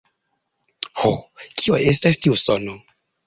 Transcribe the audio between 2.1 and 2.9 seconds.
tiu sono?